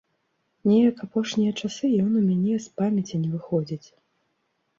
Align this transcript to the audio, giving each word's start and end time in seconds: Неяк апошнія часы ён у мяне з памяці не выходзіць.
Неяк 0.69 1.03
апошнія 1.07 1.51
часы 1.63 1.85
ён 2.07 2.07
у 2.23 2.25
мяне 2.31 2.55
з 2.65 2.73
памяці 2.81 3.21
не 3.27 3.31
выходзіць. 3.37 3.87